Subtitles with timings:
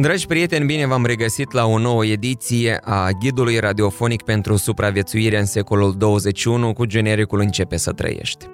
[0.00, 5.44] Dragi prieteni, bine v-am regăsit la o nouă ediție a Ghidului Radiofonic pentru Supraviețuire în
[5.44, 8.46] secolul 21 cu genericul Începe să trăiești.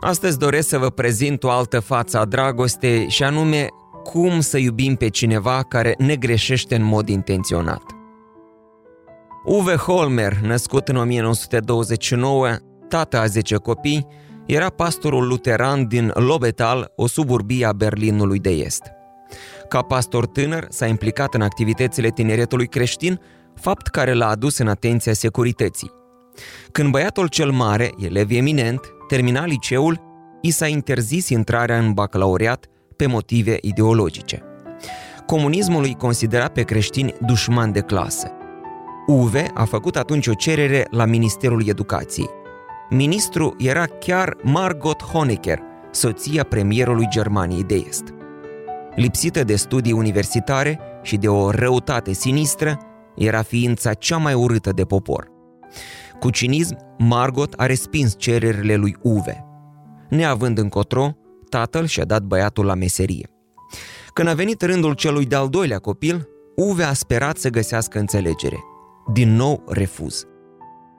[0.00, 3.66] Astăzi doresc să vă prezint o altă față a dragostei și anume
[4.04, 7.82] cum să iubim pe cineva care ne greșește în mod intenționat.
[9.44, 12.48] Uwe Holmer, născut în 1929,
[12.88, 14.06] tată a 10 copii,
[14.46, 18.95] era pastorul luteran din Lobetal, o suburbie a Berlinului de Est.
[19.68, 23.20] Ca pastor tânăr, s-a implicat în activitățile tineretului creștin,
[23.54, 25.90] fapt care l-a adus în atenția securității.
[26.72, 30.00] Când băiatul cel mare, elev eminent, termina liceul,
[30.40, 34.42] i s-a interzis intrarea în bacalaureat pe motive ideologice.
[35.26, 38.30] Comunismul îi considera pe creștini dușman de clasă.
[39.06, 42.30] Uve a făcut atunci o cerere la Ministerul Educației.
[42.90, 48.15] Ministru era chiar Margot Honecker, soția premierului Germaniei de Est.
[48.96, 52.78] Lipsită de studii universitare și de o răutate sinistră,
[53.16, 55.28] era ființa cea mai urâtă de popor.
[56.20, 59.44] Cu cinism, Margot a respins cererile lui Uve.
[60.08, 61.16] Neavând încotro,
[61.48, 63.30] tatăl și-a dat băiatul la meserie.
[64.12, 68.58] Când a venit rândul celui de-al doilea copil, Uve a sperat să găsească înțelegere.
[69.12, 70.24] Din nou refuz.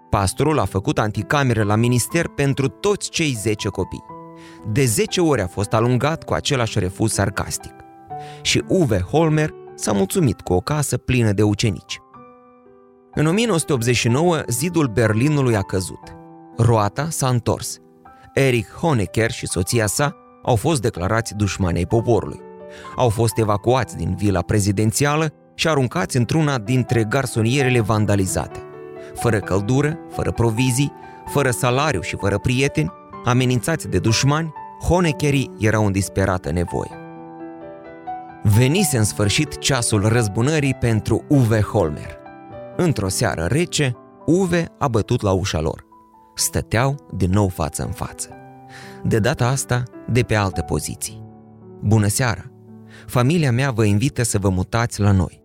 [0.09, 4.03] Pastorul a făcut anticameră la minister pentru toți cei 10 copii.
[4.71, 7.85] De 10 ori a fost alungat cu același refuz sarcastic
[8.41, 11.99] și Uwe Holmer s-a mulțumit cu o casă plină de ucenici.
[13.13, 16.15] În 1989, zidul Berlinului a căzut.
[16.57, 17.77] Roata s-a întors.
[18.33, 22.39] Erich Honecker și soția sa au fost declarați dușmanei poporului.
[22.95, 28.59] Au fost evacuați din vila prezidențială și aruncați într-una dintre garsonierele vandalizate.
[29.13, 30.93] Fără căldură, fără provizii,
[31.25, 32.91] fără salariu și fără prieteni,
[33.25, 37.06] amenințați de dușmani, Honeckerii erau în disperată nevoie.
[38.43, 42.17] Venise în sfârșit ceasul răzbunării pentru Uwe Holmer.
[42.75, 45.85] Într-o seară rece, Uwe a bătut la ușa lor.
[46.35, 48.29] Stăteau din nou față în față.
[49.03, 51.23] De data asta, de pe alte poziții.
[51.81, 52.51] Bună seara!
[53.05, 55.43] Familia mea vă invită să vă mutați la noi.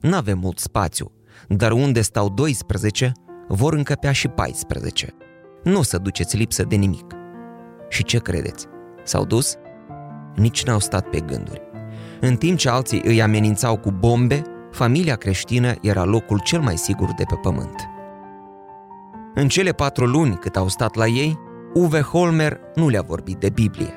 [0.00, 1.12] N-avem mult spațiu,
[1.48, 3.12] dar unde stau 12,
[3.48, 5.14] vor încăpea și 14.
[5.62, 7.12] Nu o să duceți lipsă de nimic.
[7.88, 8.66] Și ce credeți?
[9.04, 9.54] S-au dus?
[10.36, 11.65] Nici n-au stat pe gânduri.
[12.20, 17.12] În timp ce alții îi amenințau cu bombe, familia creștină era locul cel mai sigur
[17.16, 17.88] de pe pământ.
[19.34, 21.38] În cele patru luni cât au stat la ei,
[21.74, 23.94] Uwe Holmer nu le-a vorbit de Biblie.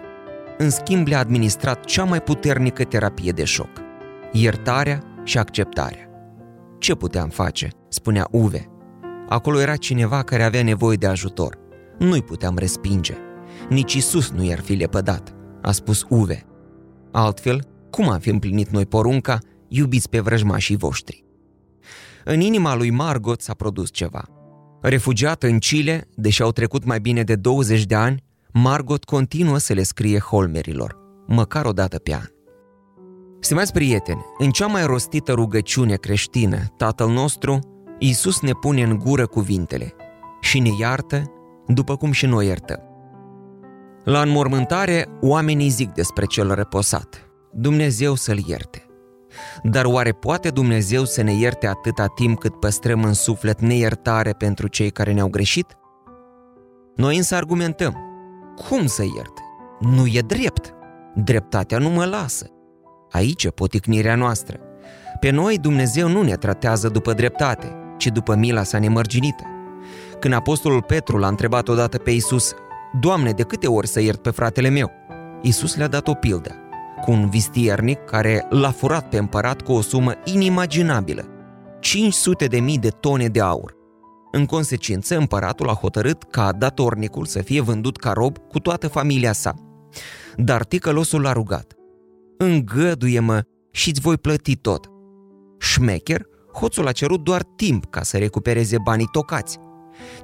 [0.57, 3.69] În schimb, le-a administrat cea mai puternică terapie de șoc,
[4.31, 6.09] iertarea și acceptarea.
[6.78, 8.66] Ce puteam face, spunea Uwe.
[9.30, 11.57] Acolo era cineva care avea nevoie de ajutor.
[11.97, 13.13] Nu-i puteam respinge.
[13.69, 16.44] Nici Isus nu i-ar fi lepădat, a spus Uwe.
[17.12, 21.23] Altfel, cum am fi împlinit noi porunca, iubiți pe vrăjmașii voștri?
[22.23, 24.23] În inima lui Margot s-a produs ceva.
[24.81, 28.23] Refugiată în Chile, deși au trecut mai bine de 20 de ani,
[28.53, 32.27] Margot continuă să le scrie holmerilor, măcar o dată pe an.
[33.39, 37.59] Stimați prieteni, în cea mai rostită rugăciune creștină, Tatăl nostru,
[38.00, 39.94] Iisus ne pune în gură cuvintele
[40.41, 41.23] și ne iartă
[41.67, 42.79] după cum și noi iertăm.
[44.03, 48.84] La înmormântare, oamenii zic despre cel reposat, Dumnezeu să-l ierte.
[49.64, 54.68] Dar oare poate Dumnezeu să ne ierte atâta timp cât păstrăm în suflet neiertare pentru
[54.68, 55.78] cei care ne-au greșit?
[56.96, 57.98] Noi însă argumentăm.
[58.68, 59.42] Cum să ierte?
[59.80, 60.74] Nu e drept.
[61.16, 62.48] Dreptatea nu mă lasă.
[63.12, 64.60] Aici e poticnirea noastră.
[65.20, 69.44] Pe noi Dumnezeu nu ne tratează după dreptate, ci după mila sa nemărginită.
[70.19, 72.54] Când apostolul Petru l-a întrebat odată pe Isus,
[73.00, 74.92] Doamne, de câte ori să iert pe fratele meu?
[75.42, 76.69] Isus le-a dat o pildă
[77.01, 81.25] cu un vistiernic care l-a furat pe împărat cu o sumă inimaginabilă,
[81.80, 83.78] 500 de mii de tone de aur.
[84.31, 89.34] În consecință, împăratul a hotărât ca datornicul să fie vândut ca rob cu toată familia
[89.34, 89.54] sa.
[90.36, 91.74] Dar ticălosul l-a rugat.
[92.38, 93.42] Îngăduie-mă
[93.72, 94.90] și îți voi plăti tot.
[95.60, 99.57] Șmecher, hoțul a cerut doar timp ca să recupereze banii tocați.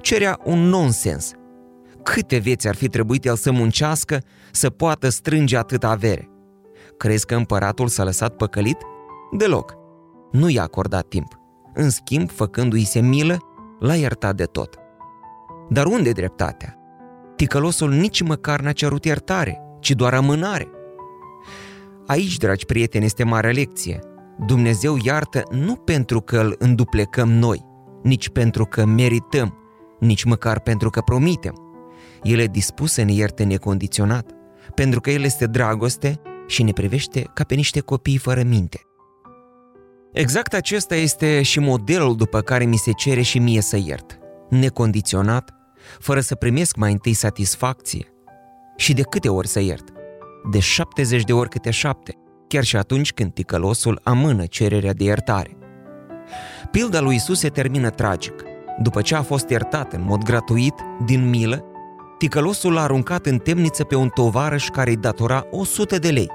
[0.00, 1.30] Cerea un nonsens.
[2.02, 4.22] Câte vieți ar fi trebuit el să muncească
[4.52, 6.30] să poată strânge atâta avere?
[6.96, 8.78] Crezi că împăratul s-a lăsat păcălit?
[9.36, 9.74] Deloc.
[10.30, 11.40] Nu i-a acordat timp.
[11.74, 13.38] în schimb, făcându-i se milă,
[13.78, 14.74] l-a iertat de tot.
[15.68, 16.76] Dar unde dreptatea?
[17.36, 20.68] Ticălosul nici măcar n-a cerut iertare, ci doar amânare.
[22.06, 23.98] Aici, dragi prieteni, este mare lecție.
[24.46, 27.64] Dumnezeu iartă nu pentru că îl înduplecăm noi,
[28.02, 29.58] nici pentru că merităm,
[30.00, 31.54] nici măcar pentru că promitem.
[32.22, 34.30] El e dispus să ne ierte necondiționat,
[34.74, 38.80] pentru că El este dragoste și ne privește ca pe niște copii fără minte.
[40.12, 44.18] Exact acesta este și modelul după care mi se cere și mie să iert.
[44.50, 45.50] Necondiționat,
[45.98, 48.12] fără să primesc mai întâi satisfacție.
[48.76, 49.88] Și de câte ori să iert?
[50.50, 52.14] De 70 de ori câte șapte,
[52.48, 55.56] chiar și atunci când ticălosul amână cererea de iertare.
[56.70, 58.44] Pilda lui Isus se termină tragic.
[58.82, 61.64] După ce a fost iertat în mod gratuit, din milă,
[62.18, 66.30] ticălosul l-a aruncat în temniță pe un tovarăș care îi datora 100 de lei.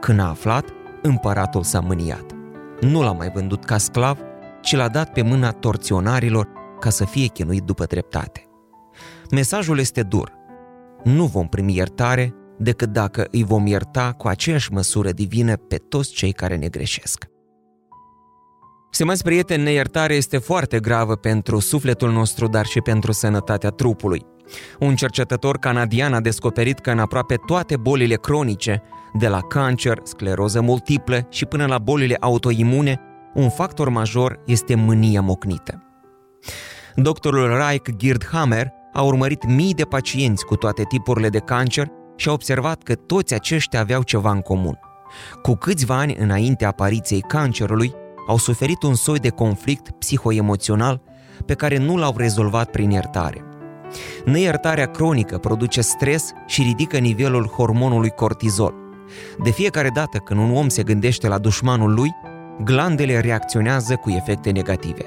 [0.00, 0.64] Când a aflat,
[1.02, 2.32] împăratul s-a mâniat.
[2.80, 4.18] Nu l-a mai vândut ca sclav,
[4.60, 6.48] ci l-a dat pe mâna torționarilor
[6.80, 8.44] ca să fie chinuit după dreptate.
[9.30, 10.32] Mesajul este dur.
[11.04, 16.12] Nu vom primi iertare decât dacă îi vom ierta cu aceeași măsură divină pe toți
[16.12, 17.24] cei care ne greșesc.
[18.90, 24.26] Stimați prieteni, neiertare este foarte gravă pentru sufletul nostru, dar și pentru sănătatea trupului.
[24.78, 28.82] Un cercetător canadian a descoperit că în aproape toate bolile cronice,
[29.18, 33.00] de la cancer, scleroză multiplă și până la bolile autoimune,
[33.34, 35.82] un factor major este mânia mocnită.
[36.94, 42.32] Doctorul Raik Girdhammer a urmărit mii de pacienți cu toate tipurile de cancer și a
[42.32, 44.78] observat că toți aceștia aveau ceva în comun.
[45.42, 47.94] Cu câțiva ani înainte apariției cancerului,
[48.28, 51.02] au suferit un soi de conflict psihoemoțional
[51.46, 53.44] pe care nu l-au rezolvat prin iertare.
[54.24, 58.74] Neiertarea cronică produce stres și ridică nivelul hormonului cortizol.
[59.42, 62.10] De fiecare dată când un om se gândește la dușmanul lui,
[62.64, 65.04] glandele reacționează cu efecte negative.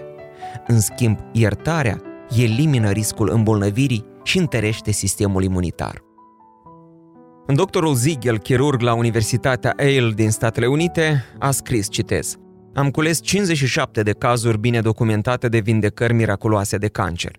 [0.67, 2.01] În schimb, iertarea
[2.37, 6.03] elimină riscul îmbolnăvirii și întărește sistemul imunitar.
[7.47, 12.37] Doctorul Ziegel, chirurg la Universitatea Yale din Statele Unite, a scris, citez,
[12.73, 17.31] Am cules 57 de cazuri bine documentate de vindecări miraculoase de cancer.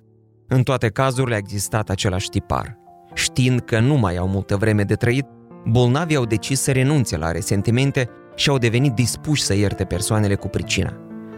[0.52, 2.78] În toate cazurile a existat același tipar.
[3.14, 5.26] Știind că nu mai au multă vreme de trăit,
[5.66, 10.48] bolnavii au decis să renunțe la resentimente și au devenit dispuși să ierte persoanele cu
[10.48, 10.96] pricina.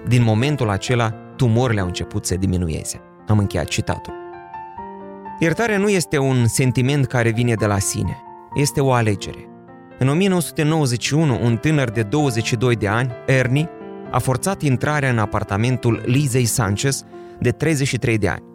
[0.08, 3.00] Din momentul acela, tumorile au început să diminueze.
[3.28, 4.12] Am încheiat citatul.
[5.38, 8.16] Iertarea nu este un sentiment care vine de la sine,
[8.54, 9.48] este o alegere.
[9.98, 13.68] În 1991, un tânăr de 22 de ani, Ernie,
[14.10, 17.04] a forțat intrarea în apartamentul Lizei Sanchez,
[17.40, 18.50] de 33 de ani.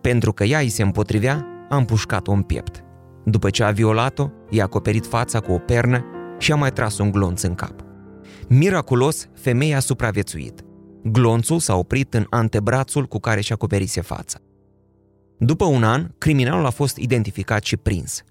[0.00, 2.84] Pentru că ea îi se împotrivea, a împușcat-o în piept.
[3.24, 6.04] După ce a violat-o, i-a acoperit fața cu o pernă
[6.38, 7.84] și a mai tras un glonț în cap.
[8.48, 10.64] Miraculos, femeia a supraviețuit.
[11.02, 14.38] Glonțul s-a oprit în antebrațul cu care și-a acoperise fața.
[15.38, 18.22] După un an, criminalul a fost identificat și prins.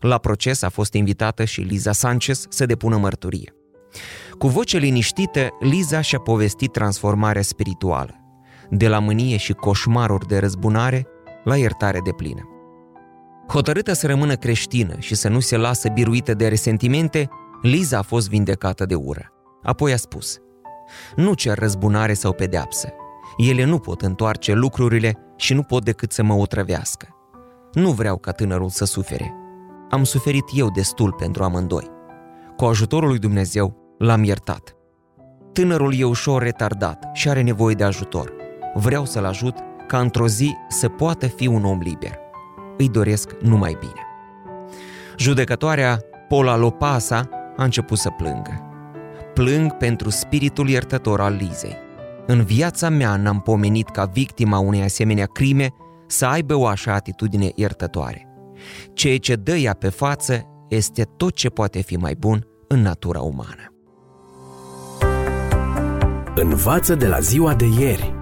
[0.00, 3.54] La proces a fost invitată și Liza Sanchez să depună mărturie.
[4.38, 8.14] Cu voce liniștită, Liza și-a povestit transformarea spirituală,
[8.74, 11.06] de la mânie și coșmaruri de răzbunare
[11.44, 12.46] la iertare de plină.
[13.48, 17.28] Hotărâtă să rămână creștină și să nu se lasă biruită de resentimente,
[17.62, 19.32] Liza a fost vindecată de ură.
[19.62, 20.38] Apoi a spus,
[21.16, 22.92] nu cer răzbunare sau pedeapsă.
[23.36, 27.08] Ele nu pot întoarce lucrurile și nu pot decât să mă otrăvească.
[27.72, 29.34] Nu vreau ca tânărul să sufere.
[29.90, 31.90] Am suferit eu destul pentru amândoi.
[32.56, 34.76] Cu ajutorul lui Dumnezeu l-am iertat.
[35.52, 38.41] Tânărul e ușor retardat și are nevoie de ajutor.
[38.74, 39.54] Vreau să-l ajut
[39.86, 42.18] ca într-o zi să poată fi un om liber.
[42.76, 44.06] Îi doresc numai bine.
[45.16, 45.98] Judecătoarea
[46.28, 48.66] Paula Lopasa a început să plângă.
[49.34, 51.76] Plâng pentru spiritul iertător al Lizei.
[52.26, 55.68] În viața mea n-am pomenit ca victima unei asemenea crime
[56.06, 58.26] să aibă o așa atitudine iertătoare.
[58.92, 63.20] Ceea ce dă ea pe față este tot ce poate fi mai bun în natura
[63.20, 63.74] umană.
[66.34, 68.21] Învață de la ziua de ieri.